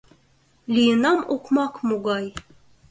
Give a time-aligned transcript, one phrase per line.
[0.73, 2.25] Лийынам окмак могай: